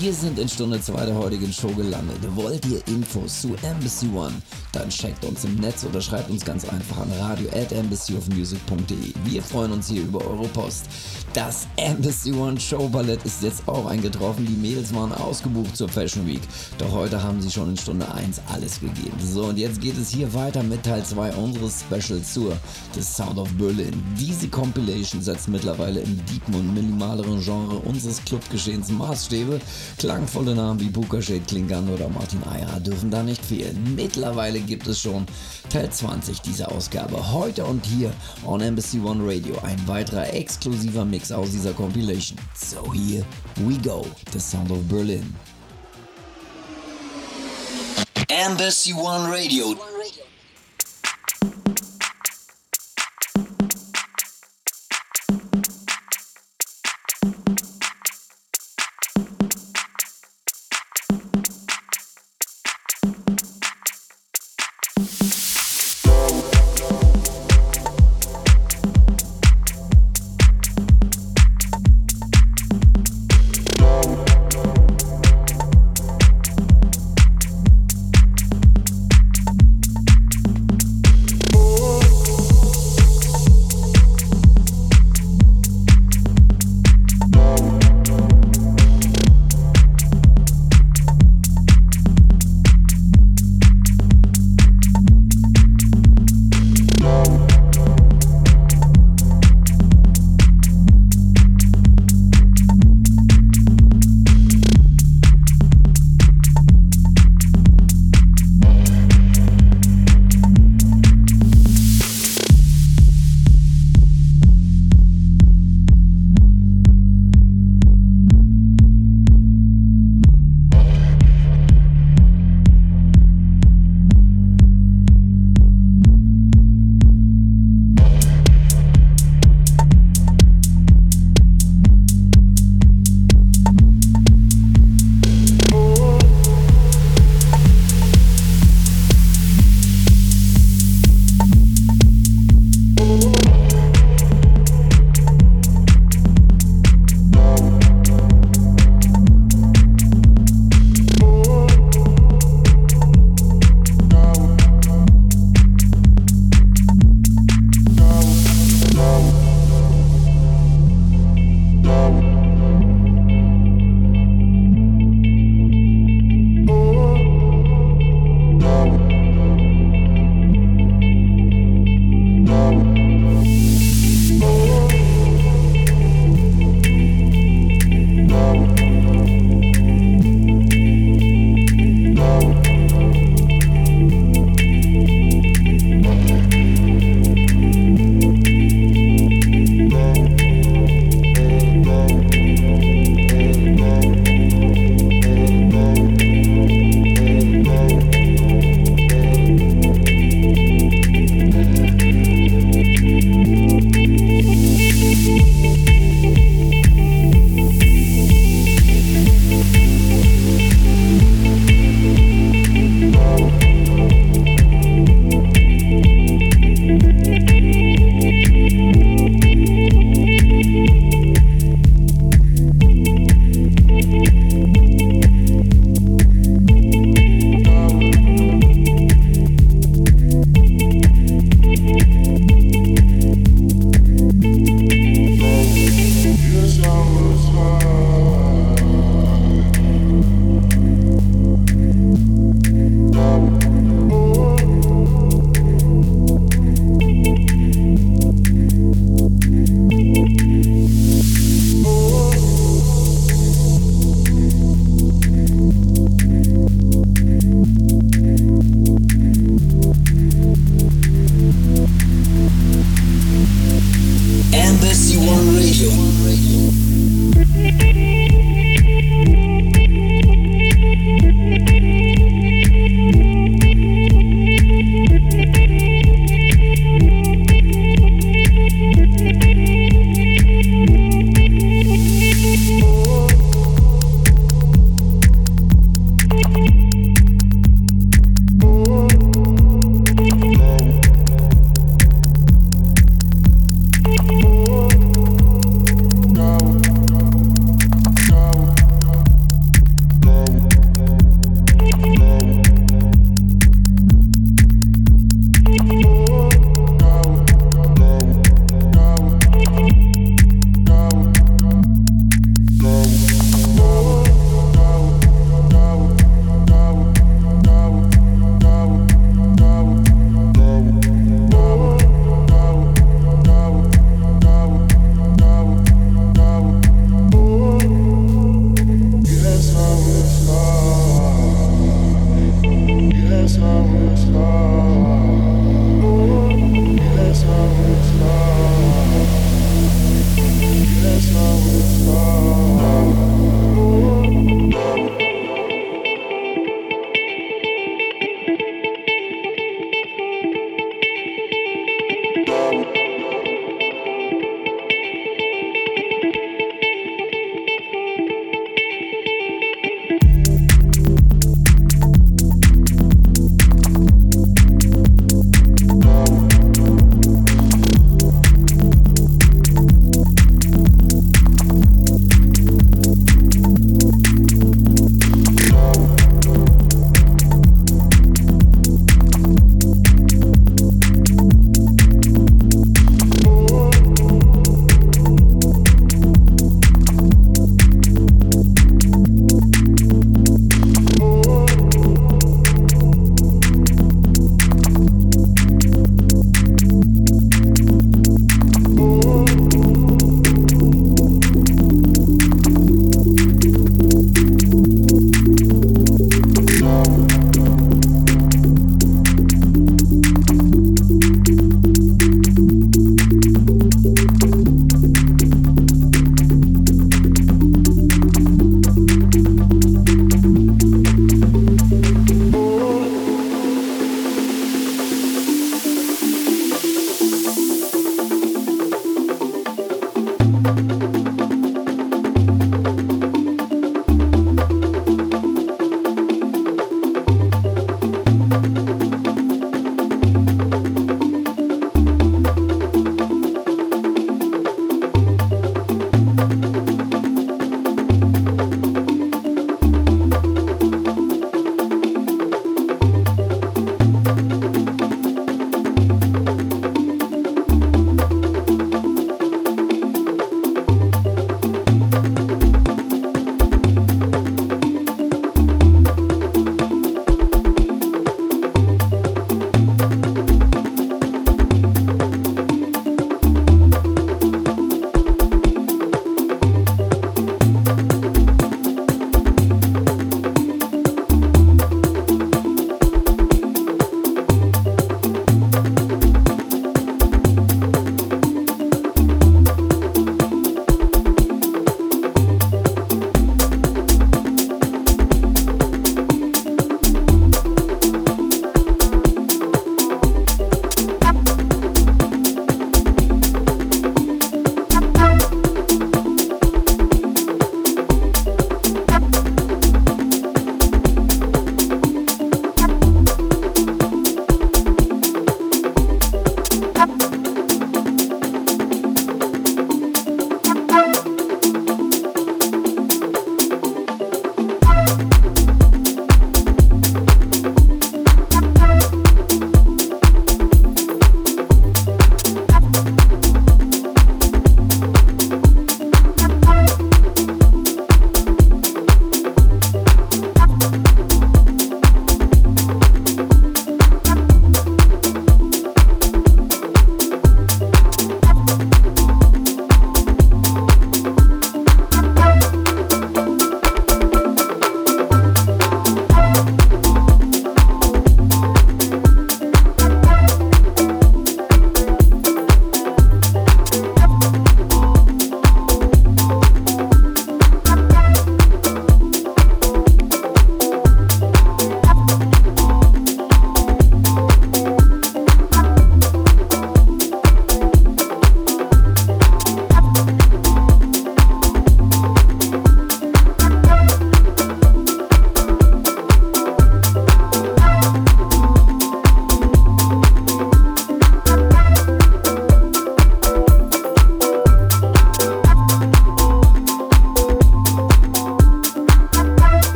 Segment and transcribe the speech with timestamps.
[0.00, 2.16] Wir sind in Stunde 2 der heutigen Show gelandet.
[2.34, 4.32] Wollt ihr Infos zu Embassy One?
[4.72, 9.12] Dann checkt uns im Netz oder schreibt uns ganz einfach an radio at embassyofmusic.de.
[9.24, 10.86] Wir freuen uns hier über eure Post.
[11.34, 14.46] Das Embassy One Show Ballett ist jetzt auch eingetroffen.
[14.46, 16.40] Die Mädels waren ausgebucht zur Fashion Week.
[16.78, 19.18] Doch heute haben sie schon in Stunde 1 alles gegeben.
[19.22, 22.56] So, und jetzt geht es hier weiter mit Teil 2 unseres Specials zur
[22.94, 24.02] The Sound of Berlin.
[24.18, 29.58] Diese Compilation setzt mittlerweile im deepen und minimaleren Genre unseres Clubgeschehens Maßstäbe.
[29.98, 33.94] Klangvolle Namen wie Shade, Klingan oder Martin Eyer dürfen da nicht fehlen.
[33.96, 35.26] Mittlerweile gibt es schon
[35.70, 37.32] Teil 20 dieser Ausgabe.
[37.32, 38.12] Heute und hier
[38.44, 42.38] on Embassy One Radio ein weiterer exklusiver Mix aus dieser Compilation.
[42.54, 43.24] So here
[43.56, 45.34] we go, The Sound of Berlin.
[48.28, 49.74] Embassy One Radio.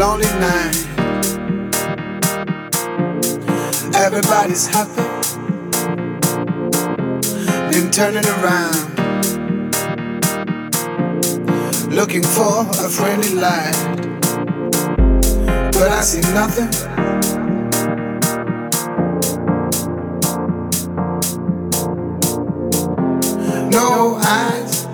[0.00, 0.76] lonely night.
[3.94, 5.02] Everybody's happy.
[7.70, 8.80] Been turning around
[11.90, 13.76] looking for a friendly light.
[15.74, 16.70] But I see nothing.
[23.70, 24.86] No eyes.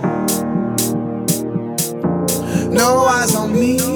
[2.72, 3.95] No eyes on me.